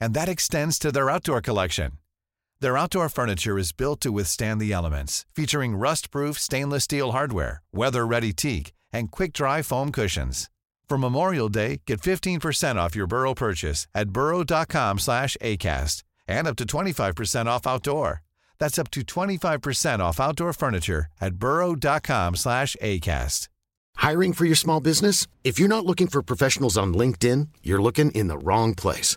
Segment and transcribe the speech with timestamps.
[0.00, 1.92] and that extends to their outdoor collection.
[2.60, 8.32] Their outdoor furniture is built to withstand the elements, featuring rust-proof stainless steel hardware, weather-ready
[8.32, 10.50] teak, and quick-dry foam cushions.
[10.88, 16.56] For Memorial Day, get 15% off your Burrow purchase at burrow.com slash ACAST and up
[16.56, 18.22] to 25% off outdoor.
[18.58, 23.48] That's up to 25% off outdoor furniture at burrow.com slash ACAST.
[23.96, 25.26] Hiring for your small business?
[25.44, 29.16] If you're not looking for professionals on LinkedIn, you're looking in the wrong place.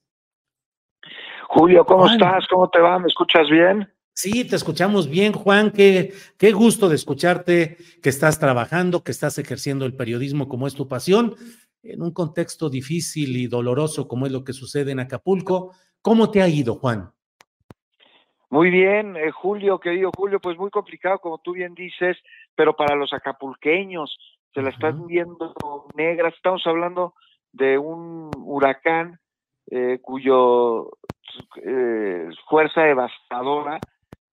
[1.53, 2.13] Julio, ¿cómo Juan.
[2.13, 2.47] estás?
[2.47, 2.97] ¿Cómo te va?
[2.97, 3.91] ¿Me escuchas bien?
[4.13, 5.71] Sí, te escuchamos bien, Juan.
[5.71, 10.75] Qué, qué gusto de escucharte, que estás trabajando, que estás ejerciendo el periodismo como es
[10.75, 11.35] tu pasión,
[11.83, 15.73] en un contexto difícil y doloroso como es lo que sucede en Acapulco.
[16.01, 17.11] ¿Cómo te ha ido, Juan?
[18.49, 22.15] Muy bien, eh, Julio, querido Julio, pues muy complicado, como tú bien dices,
[22.55, 24.17] pero para los acapulqueños
[24.53, 25.53] se la están viendo
[25.95, 26.29] negra.
[26.29, 27.13] Estamos hablando
[27.51, 29.20] de un huracán
[29.71, 30.91] eh, cuyo
[31.63, 33.79] eh, fuerza devastadora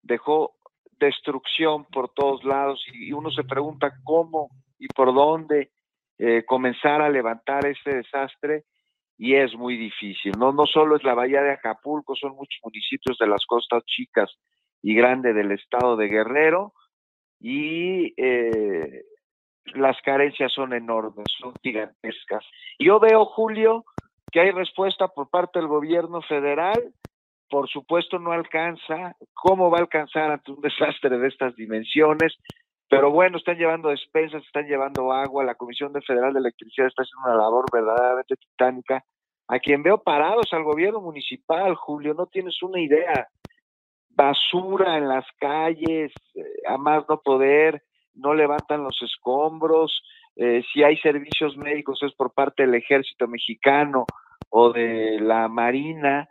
[0.02, 0.54] dejó
[0.98, 4.50] destrucción por todos lados y, uno se pregunta cómo
[4.80, 5.70] y por dónde
[6.18, 8.64] eh, comenzar a levantar este desastre
[9.16, 10.32] y es muy difícil.
[10.36, 14.32] No, no solo es la bahía de Acapulco, son muchos municipios de las costas chicas
[14.82, 16.72] y grandes del estado de Guerrero
[17.38, 19.04] y eh,
[19.74, 22.44] las carencias son enormes, son gigantescas.
[22.78, 23.84] Yo veo, Julio,
[24.30, 26.92] que hay respuesta por parte del gobierno federal,
[27.48, 32.36] por supuesto no alcanza, ¿cómo va a alcanzar ante un desastre de estas dimensiones?
[32.88, 37.02] Pero bueno, están llevando despensas, están llevando agua, la Comisión de Federal de Electricidad está
[37.02, 39.04] haciendo una labor verdaderamente titánica.
[39.46, 43.28] A quien veo parados al gobierno municipal, Julio, no tienes una idea.
[44.08, 47.82] Basura en las calles, eh, a más no poder,
[48.14, 50.02] no levantan los escombros,
[50.38, 54.06] eh, si hay servicios médicos es por parte del ejército mexicano
[54.50, 56.28] o de la marina,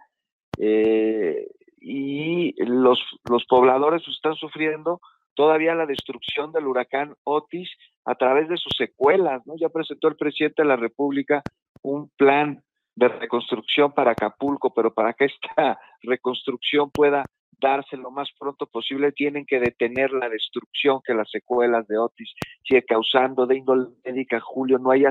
[0.58, 1.46] eh,
[1.82, 5.02] y los, los pobladores están sufriendo
[5.36, 7.70] todavía la destrucción del huracán Otis
[8.06, 9.56] a través de sus secuelas, ¿no?
[9.58, 11.44] Ya presentó el presidente de la República
[11.84, 12.64] un plan
[12.96, 17.26] de reconstrucción para Acapulco, pero para que esta reconstrucción pueda
[17.60, 22.34] darse lo más pronto posible, tienen que detener la destrucción que las secuelas de Otis
[22.64, 25.04] sigue causando de índole médica, Julio, no hay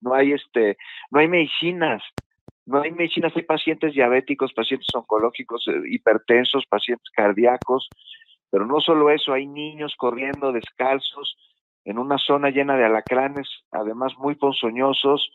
[0.00, 0.76] no hay este,
[1.10, 2.02] no hay medicinas,
[2.66, 7.88] no hay medicinas, hay pacientes diabéticos, pacientes oncológicos, eh, hipertensos, pacientes cardíacos,
[8.50, 11.36] pero no solo eso, hay niños corriendo descalzos
[11.84, 15.30] en una zona llena de alacranes, además muy ponzoñosos,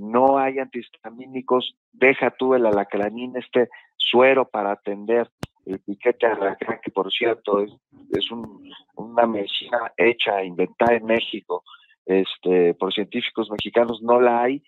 [0.00, 5.30] no hay antihistamínicos, deja tú el alacranín, este suero para atender
[5.72, 7.70] el piquete de alacrán, que por cierto es,
[8.12, 11.64] es un- una medicina hecha, inventada en México,
[12.06, 14.62] este, por científicos mexicanos, no la hay.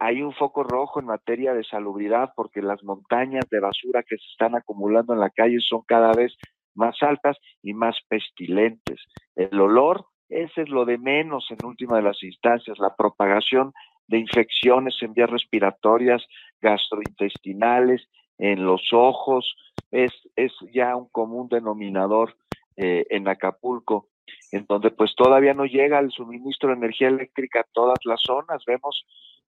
[0.00, 4.26] Hay un foco rojo en materia de salubridad porque las montañas de basura que se
[4.32, 6.36] están acumulando en la calle son cada vez
[6.74, 9.00] más altas y más pestilentes.
[9.34, 13.72] El olor ese es lo de menos en última de las instancias, la propagación
[14.08, 16.22] de infecciones en vías respiratorias,
[16.60, 18.06] gastrointestinales,
[18.38, 19.56] en los ojos,
[19.90, 22.36] es, es ya un común denominador
[22.76, 24.08] eh, en Acapulco,
[24.52, 28.64] en donde pues todavía no llega el suministro de energía eléctrica a todas las zonas,
[28.66, 29.04] vemos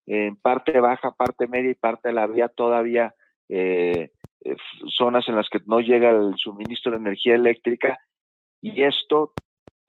[0.06, 3.14] en parte baja, parte media y parte de la vía todavía
[3.48, 4.10] eh,
[4.42, 4.56] eh,
[4.96, 7.98] zonas en las que no llega el suministro de energía eléctrica
[8.60, 9.32] y esto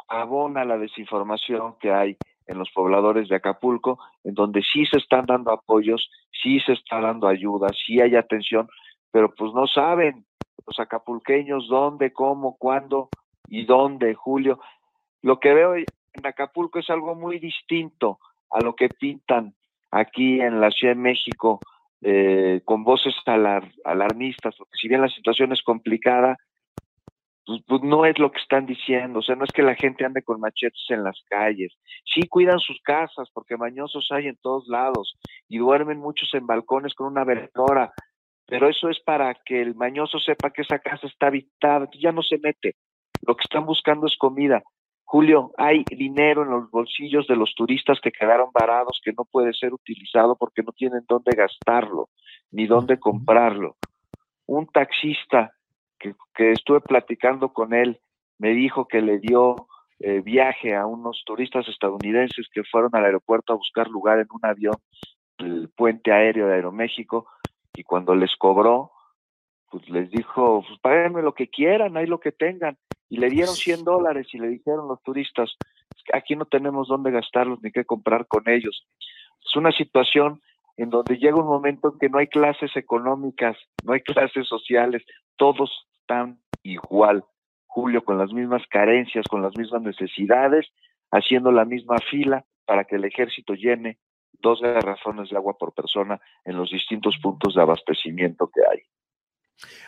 [0.07, 5.25] abona la desinformación que hay en los pobladores de Acapulco, en donde sí se están
[5.25, 8.68] dando apoyos, sí se está dando ayuda, sí hay atención,
[9.11, 10.25] pero pues no saben
[10.65, 13.09] los acapulqueños dónde, cómo, cuándo
[13.47, 14.59] y dónde, Julio.
[15.21, 15.85] Lo que veo en
[16.23, 18.19] Acapulco es algo muy distinto
[18.49, 19.53] a lo que pintan
[19.91, 21.59] aquí en la Ciudad de México
[22.01, 26.37] eh, con voces alarmistas, porque si bien la situación es complicada,
[27.45, 30.05] pues, pues, no es lo que están diciendo, o sea, no es que la gente
[30.05, 31.73] ande con machetes en las calles,
[32.05, 35.17] sí cuidan sus casas, porque mañosos hay en todos lados,
[35.47, 37.91] y duermen muchos en balcones con una veladora,
[38.51, 42.21] pero eso es para que el mañoso sepa que esa casa está habitada, ya no
[42.21, 42.75] se mete,
[43.25, 44.62] lo que están buscando es comida.
[45.06, 49.53] Julio, hay dinero en los bolsillos de los turistas que quedaron varados que no puede
[49.53, 52.09] ser utilizado porque no tienen dónde gastarlo,
[52.51, 53.77] ni dónde comprarlo.
[54.48, 55.54] Un taxista
[55.97, 56.13] que,
[56.51, 58.01] estuve platicando con él,
[58.38, 59.68] me dijo que le dio
[60.00, 64.45] eh, viaje a unos turistas estadounidenses que fueron al aeropuerto a buscar lugar en un
[64.45, 64.75] avión,
[65.38, 67.27] el puente aéreo de Aeroméxico,
[67.81, 68.92] y cuando les cobró,
[69.72, 72.78] pues les dijo, pues páguenme lo que quieran, hay lo que tengan.
[73.10, 75.57] Y le dieron 100 dólares y le dijeron los turistas,
[76.13, 78.86] aquí no tenemos dónde gastarlos ni qué comprar con ellos.
[79.44, 80.44] Es una situación
[80.78, 85.04] en donde llega un momento en que no hay clases económicas, no hay clases sociales,
[85.36, 87.24] todos están igual,
[87.66, 90.68] Julio, con las mismas carencias, con las mismas necesidades,
[91.10, 93.98] haciendo la misma fila para que el ejército llene
[94.39, 98.80] dos garrafones de agua por persona en los distintos puntos de abastecimiento que hay.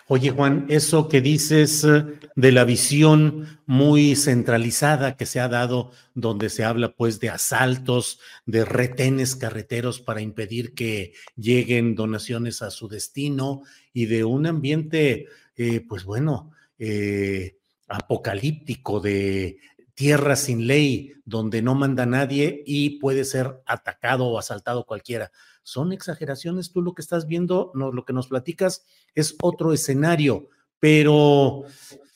[0.07, 2.03] Oye, Juan, eso que dices eh,
[2.35, 8.19] de la visión muy centralizada que se ha dado, donde se habla pues de asaltos,
[8.45, 13.61] de retenes carreteros para impedir que lleguen donaciones a su destino
[13.93, 17.55] y de un ambiente, eh, pues bueno, eh,
[17.87, 19.57] apocalíptico de
[19.95, 25.31] tierra sin ley, donde no manda nadie y puede ser atacado o asaltado cualquiera.
[25.61, 28.85] Son exageraciones, tú lo que estás viendo, no, lo que nos platicas
[29.15, 30.49] es otro escenario,
[30.79, 31.63] pero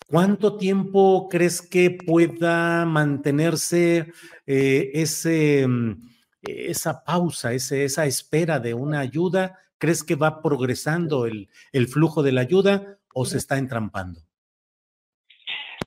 [0.07, 4.11] ¿cuánto tiempo crees que pueda mantenerse
[4.45, 6.09] eh, ese, mm,
[6.41, 9.59] esa pausa, ese, esa espera de una ayuda?
[9.77, 14.21] ¿Crees que va progresando el, el flujo de la ayuda o se está entrampando?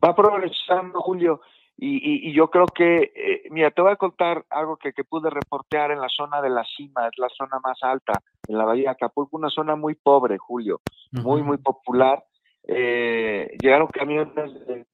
[0.03, 1.41] Va progresando, Julio.
[1.83, 6.01] Y, yo creo que, eh, mira, te voy a contar algo que, pude reportear en
[6.01, 8.13] la zona de la cima, es la zona más alta,
[8.47, 10.81] en la Bahía de Acapulco, una zona muy pobre, Julio,
[11.11, 12.23] muy, muy popular.
[12.69, 14.85] Eh, llegaron camiones de,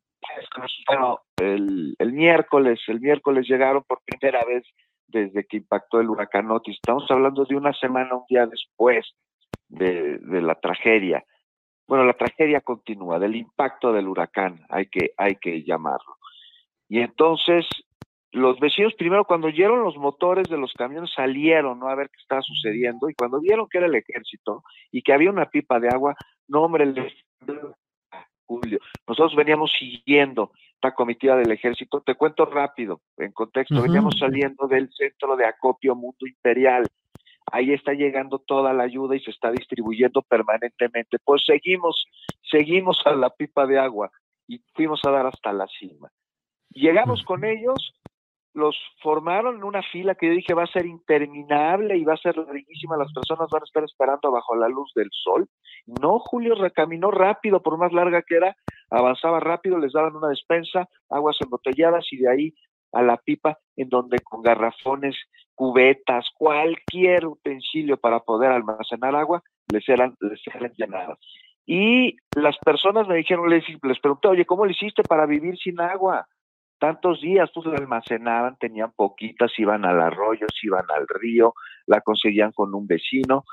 [0.89, 4.63] bueno, el, el, miércoles, el miércoles llegaron por primera vez
[5.09, 6.77] desde que impactó el huracán Otis.
[6.77, 9.05] Estamos hablando de una semana, un día después
[9.69, 11.25] de, de la tragedia.
[11.89, 16.16] Bueno, la tragedia continúa, del impacto del huracán, hay que, hay que llamarlo.
[16.89, 17.67] Y entonces
[18.33, 21.89] los vecinos primero cuando oyeron los motores de los camiones salieron ¿no?
[21.89, 23.09] a ver qué estaba sucediendo.
[23.09, 24.63] Y cuando vieron que era el ejército
[24.93, 26.15] y que había una pipa de agua,
[26.49, 26.93] no hombre,
[28.45, 28.79] Julio,
[29.09, 34.91] nosotros veníamos siguiendo esta comitiva del ejército, te cuento rápido, en contexto, veníamos saliendo del
[34.93, 36.85] centro de acopio Mundo Imperial,
[37.51, 42.07] ahí está llegando toda la ayuda y se está distribuyendo permanentemente, pues seguimos,
[42.43, 44.11] seguimos a la pipa de agua
[44.47, 46.11] y fuimos a dar hasta la cima.
[46.77, 47.95] Llegamos con ellos,
[48.53, 52.19] los formaron en una fila que yo dije va a ser interminable y va a
[52.19, 55.49] ser larguísima, las personas van a estar esperando bajo la luz del sol.
[55.87, 58.55] No, Julio recaminó rápido, por más larga que era,
[58.91, 62.55] avanzaba rápido, les daban una despensa, aguas embotelladas y de ahí
[62.93, 65.17] a la pipa, en donde con garrafones,
[65.55, 69.43] cubetas, cualquier utensilio para poder almacenar agua,
[69.73, 71.19] les eran, les eran llenadas.
[71.65, 75.81] Y las personas me dijeron, les, les pregunté, oye, ¿cómo le hiciste para vivir sin
[75.81, 76.27] agua?
[76.79, 81.55] Tantos días, pues la almacenaban, tenían poquitas, iban al arroyo, iban al río,
[81.87, 83.45] la conseguían con un vecino.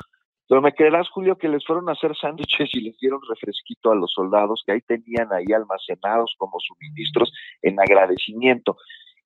[0.47, 3.95] Pero me creerás, Julio, que les fueron a hacer sándwiches y les dieron refresquito a
[3.95, 8.77] los soldados que ahí tenían ahí almacenados como suministros en agradecimiento.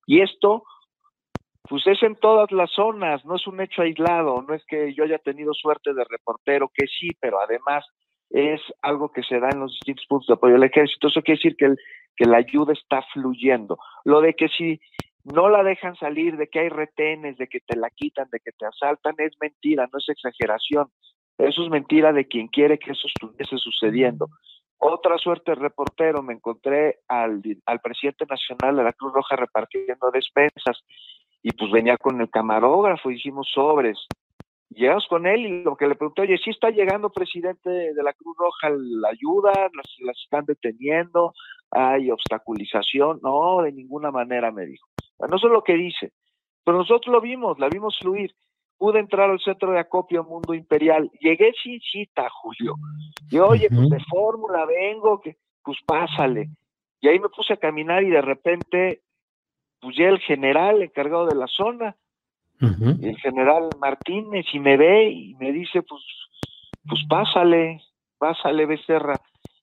[0.06, 0.62] Y esto,
[1.68, 5.04] pues es en todas las zonas, no es un hecho aislado, no es que yo
[5.04, 7.84] haya tenido suerte de reportero, que sí, pero además
[8.30, 11.08] es algo que se da en los distintos puntos de apoyo del ejército.
[11.08, 11.78] Eso quiere decir que, el,
[12.16, 13.78] que la ayuda está fluyendo.
[14.04, 14.80] Lo de que si
[15.24, 18.52] no la dejan salir, de que hay retenes, de que te la quitan, de que
[18.52, 20.88] te asaltan, es mentira, no es exageración.
[21.36, 24.28] Eso es mentira de quien quiere que eso estuviese sucediendo.
[24.78, 30.84] Otra suerte reportero, me encontré al, al presidente nacional de la Cruz Roja repartiendo despensas
[31.42, 33.98] y pues venía con el camarógrafo, hicimos sobres.
[34.70, 38.12] Llegamos con él y lo que le pregunté, oye, ¿sí está llegando presidente de la
[38.12, 39.52] Cruz Roja la ayuda?
[39.74, 41.32] ¿Las, las están deteniendo?
[41.70, 43.20] ¿Hay obstaculización?
[43.22, 44.86] No, de ninguna manera, me dijo.
[45.30, 46.12] No sé lo que dice,
[46.64, 48.34] pero nosotros lo vimos, la vimos fluir.
[48.76, 51.10] Pude entrar al centro de acopio Mundo Imperial.
[51.20, 52.74] Llegué sin cita, Julio.
[53.28, 56.50] Y oye, pues de fórmula vengo, que pues pásale.
[57.00, 59.02] Y ahí me puse a caminar y de repente,
[59.80, 61.96] pues ya el general encargado de la zona,
[62.60, 66.02] el general Martínez, y me ve y me dice, pues,
[66.88, 67.80] pues pásale,
[68.18, 69.14] pásale, Becerra.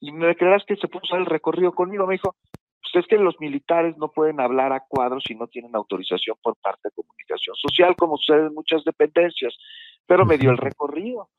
[0.06, 2.06] Y me creerás que se puso el recorrido conmigo.
[2.06, 5.76] Me dijo, pues es que los militares no pueden hablar a cuadros si no tienen
[5.76, 9.58] autorización por parte de comunicación social, como sucede en muchas dependencias,
[10.06, 11.30] pero me dio el recorrido.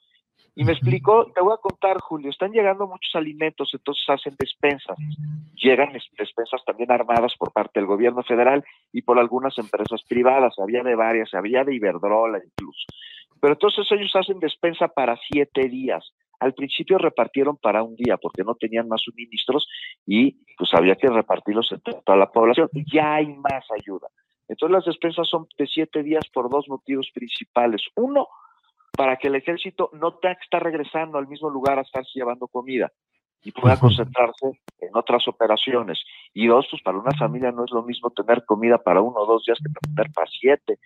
[0.57, 4.97] Y me explicó, te voy a contar, Julio, están llegando muchos alimentos, entonces hacen despensas.
[5.55, 10.83] Llegan despensas también armadas por parte del gobierno federal y por algunas empresas privadas, había
[10.83, 12.87] de varias, había de Iberdrola incluso.
[13.41, 16.13] Pero entonces ellos hacen despensa para siete días.
[16.41, 19.67] Al principio repartieron para un día porque no tenían más suministros
[20.07, 22.69] y pues había que repartirlos entre toda la población.
[22.93, 24.09] Ya hay más ayuda.
[24.49, 27.83] Entonces las despensas son de siete días por dos motivos principales.
[27.97, 28.29] Uno,
[28.97, 32.49] para que el ejército no tenga que estar regresando al mismo lugar a estarse llevando
[32.49, 32.93] comida
[33.43, 36.03] y pueda concentrarse en otras operaciones.
[36.35, 39.27] Y dos, pues para una familia no es lo mismo tener comida para uno o
[39.27, 40.79] dos días que tener para siete.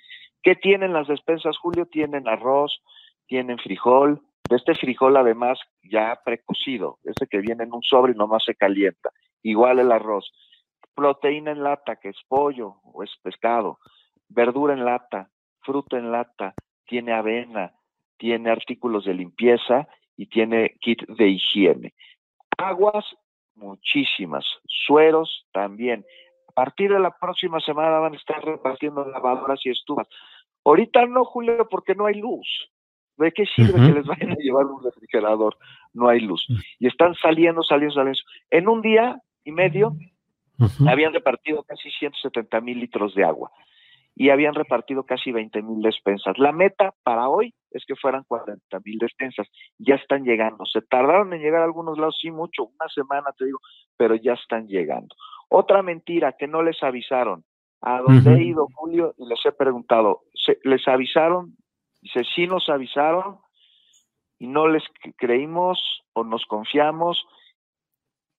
[0.43, 1.87] ¿Qué tienen las despensas, Julio?
[1.87, 2.83] Tienen arroz,
[3.27, 8.17] tienen frijol, de este frijol además ya precocido, ese que viene en un sobre y
[8.17, 9.11] nomás se calienta.
[9.43, 10.33] Igual el arroz.
[10.93, 13.79] Proteína en lata, que es pollo o es pescado.
[14.29, 15.31] Verdura en lata,
[15.61, 16.55] fruta en lata,
[16.85, 17.73] tiene avena,
[18.19, 21.95] tiene artículos de limpieza y tiene kit de higiene.
[22.59, 23.05] Aguas,
[23.55, 24.45] muchísimas.
[24.67, 26.05] Sueros también.
[26.49, 30.09] A partir de la próxima semana van a estar repartiendo lavadoras y estufas.
[30.65, 32.49] Ahorita no, Julio, porque no hay luz.
[33.21, 35.57] ¿De qué sirve que les vayan a llevar un refrigerador?
[35.93, 36.47] No hay luz.
[36.79, 38.21] Y están saliendo, saliendo, saliendo.
[38.51, 39.95] En un día y medio
[40.89, 43.51] habían repartido casi 170 mil litros de agua
[44.15, 46.39] y habían repartido casi 20 mil despensas.
[46.39, 49.49] La meta para hoy es que fueran 40 mil despensas.
[49.79, 50.65] Ya están llegando.
[50.67, 53.61] Se tardaron en llegar a algunos lados, sí, mucho, una semana te digo,
[53.97, 55.15] pero ya están llegando.
[55.49, 57.45] Otra mentira que no les avisaron.
[57.83, 60.21] A donde he ido, Julio, y les he preguntado,
[60.65, 61.57] ¿les avisaron?
[62.01, 63.39] Dice, sí nos avisaron
[64.39, 64.85] y no les
[65.17, 67.27] creímos o nos confiamos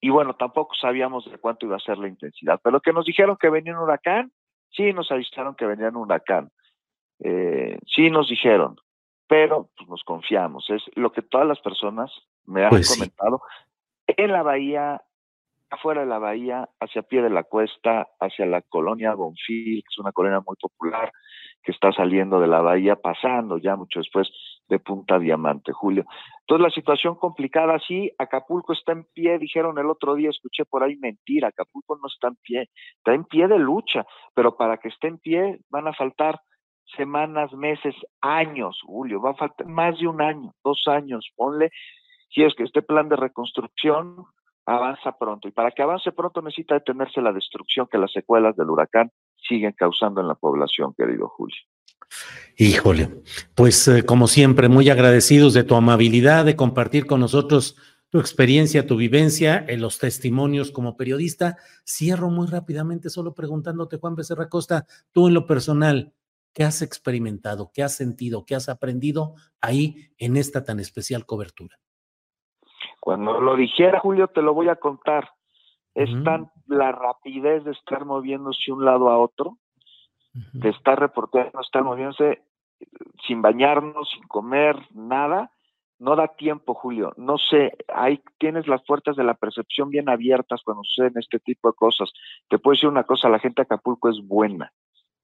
[0.03, 3.37] y bueno, tampoco sabíamos de cuánto iba a ser la intensidad, pero que nos dijeron
[3.39, 4.31] que venía un huracán,
[4.71, 6.49] Sí, nos avisaron que venía un huracán.
[7.19, 8.77] Eh, sí, nos dijeron,
[9.27, 10.69] pero pues, nos confiamos.
[10.69, 12.11] Es lo que todas las personas
[12.45, 13.41] me han pues comentado.
[14.07, 15.01] En la bahía,
[15.69, 19.97] afuera de la bahía, hacia pie de la cuesta, hacia la colonia Bonfil, que es
[19.99, 21.11] una colonia muy popular,
[21.63, 24.29] que está saliendo de la bahía, pasando ya mucho después
[24.67, 26.05] de Punta Diamante, Julio.
[26.41, 30.83] Entonces la situación complicada, sí, Acapulco está en pie, dijeron el otro día, escuché por
[30.83, 34.87] ahí mentira, Acapulco no está en pie, está en pie de lucha, pero para que
[34.87, 36.39] esté en pie van a faltar
[36.95, 41.71] semanas, meses, años, Julio, va a faltar más de un año, dos años, ponle,
[42.29, 44.25] si es que este plan de reconstrucción
[44.65, 45.47] avanza pronto.
[45.47, 49.11] Y para que avance pronto necesita detenerse la destrucción que las secuelas del huracán
[49.47, 51.57] siguen causando en la población, querido Julio.
[52.57, 53.09] Híjole,
[53.55, 57.77] pues eh, como siempre, muy agradecidos de tu amabilidad, de compartir con nosotros
[58.09, 61.57] tu experiencia, tu vivencia, en los testimonios como periodista.
[61.87, 66.13] Cierro muy rápidamente solo preguntándote, Juan Becerra Costa, tú en lo personal,
[66.53, 71.79] ¿qué has experimentado, qué has sentido, qué has aprendido ahí en esta tan especial cobertura?
[73.01, 75.31] Cuando lo dijera, Julio, te lo voy a contar.
[75.95, 79.57] Es tan la rapidez de estar moviéndose de un lado a otro,
[80.53, 82.43] de estar reportando, estar moviéndose
[83.27, 85.51] sin bañarnos, sin comer, nada,
[85.97, 87.11] no da tiempo, Julio.
[87.17, 91.69] No sé, ahí tienes las puertas de la percepción bien abiertas cuando suceden este tipo
[91.69, 92.11] de cosas.
[92.49, 94.71] Te puedo decir una cosa, la gente de Acapulco es buena,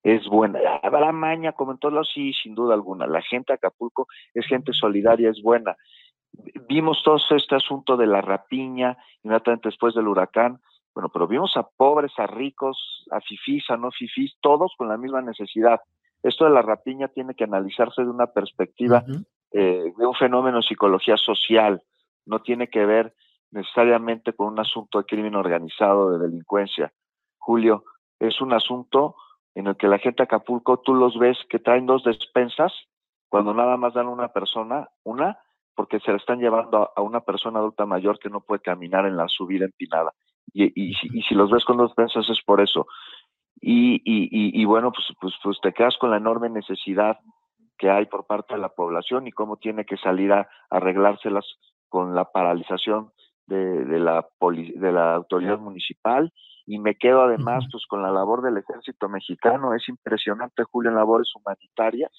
[0.04, 0.60] es buena.
[0.84, 3.08] Habrá maña, como en todos lados, sí, sin duda alguna.
[3.08, 5.78] La gente de Acapulco es gente solidaria, es buena.
[6.68, 10.60] Vimos todo este asunto de la rapiña, inmediatamente después del huracán,
[10.94, 14.98] bueno, pero vimos a pobres, a ricos, a fifís, a no fifís, todos con la
[14.98, 15.80] misma necesidad.
[16.24, 19.04] Esto de la rapiña tiene que analizarse de una perspectiva
[19.52, 21.84] eh, de un fenómeno de psicología social,
[22.26, 23.14] no tiene que ver
[23.52, 26.92] necesariamente con un asunto de crimen organizado, de delincuencia.
[27.38, 27.86] Julio,
[28.20, 29.16] es un asunto
[29.56, 32.74] en el que la gente de Acapulco tú los ves que traen dos despensas
[33.30, 35.40] cuando nada más dan una persona, una,
[35.78, 39.16] porque se le están llevando a, una persona adulta mayor que no puede caminar en
[39.16, 40.12] la subida empinada.
[40.52, 42.88] Y, y, y si los ves con dos despensas es por eso.
[43.62, 47.20] Y, y, y, bueno, pues, pues, pues te quedas con la enorme necesidad
[47.78, 51.46] que hay por parte de la población y cómo tiene que salir a arreglárselas
[51.90, 53.12] con la paralización
[53.46, 56.34] de, de, la, de la autoridad municipal
[56.66, 59.76] y me quedo además pues con la labor del ejército mexicano.
[59.76, 62.12] Es impresionante, Julio, en labores humanitarias,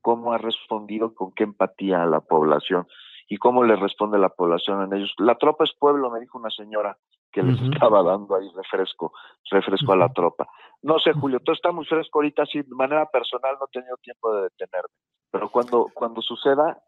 [0.00, 2.86] cómo ha respondido con qué empatía a la población
[3.28, 5.14] y cómo le responde la población en ellos.
[5.18, 6.96] La tropa es pueblo, me dijo una señora
[7.30, 9.12] que les estaba dando ahí refresco,
[9.50, 10.48] refresco a la tropa.
[10.82, 13.96] No sé, Julio, todo está muy fresco ahorita, sí, de manera personal no he tenido
[13.98, 14.94] tiempo de detenerme,
[15.30, 16.82] pero cuando, cuando suceda,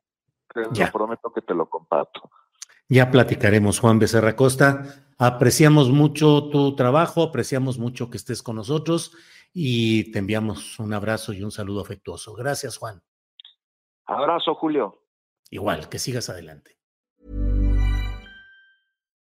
[0.52, 2.28] te lo prometo que te lo comparto.
[2.88, 4.82] Ya platicaremos, Juan Becerra Costa.
[5.24, 9.16] Apreciamos mucho tu trabajo, apreciamos mucho que estés con nosotros
[9.54, 12.34] y te enviamos un abrazo y un saludo afectuoso.
[12.34, 13.00] Gracias, Juan.
[14.04, 15.04] Abrazo, Julio.
[15.48, 16.76] Igual, que sigas adelante.